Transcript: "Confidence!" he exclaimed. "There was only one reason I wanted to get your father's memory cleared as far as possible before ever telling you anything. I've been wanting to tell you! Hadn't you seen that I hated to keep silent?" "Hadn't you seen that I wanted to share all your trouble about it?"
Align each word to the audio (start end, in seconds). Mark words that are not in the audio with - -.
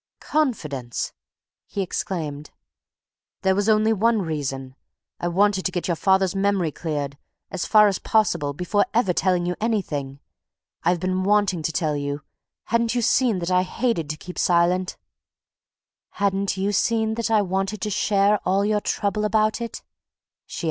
"Confidence!" 0.19 1.13
he 1.67 1.83
exclaimed. 1.83 2.49
"There 3.43 3.53
was 3.53 3.69
only 3.69 3.93
one 3.93 4.23
reason 4.23 4.75
I 5.19 5.27
wanted 5.27 5.63
to 5.65 5.71
get 5.71 5.87
your 5.87 5.95
father's 5.95 6.35
memory 6.35 6.71
cleared 6.71 7.19
as 7.51 7.67
far 7.67 7.87
as 7.87 7.99
possible 7.99 8.51
before 8.53 8.87
ever 8.95 9.13
telling 9.13 9.45
you 9.45 9.55
anything. 9.61 10.19
I've 10.81 10.99
been 10.99 11.23
wanting 11.23 11.61
to 11.61 11.71
tell 11.71 11.95
you! 11.95 12.23
Hadn't 12.63 12.95
you 12.95 13.03
seen 13.03 13.37
that 13.45 13.51
I 13.51 13.61
hated 13.61 14.09
to 14.09 14.17
keep 14.17 14.39
silent?" 14.39 14.97
"Hadn't 16.13 16.57
you 16.57 16.71
seen 16.71 17.13
that 17.13 17.29
I 17.29 17.43
wanted 17.43 17.79
to 17.81 17.91
share 17.91 18.39
all 18.43 18.65
your 18.65 18.81
trouble 18.81 19.23
about 19.23 19.61
it?" 19.61 19.83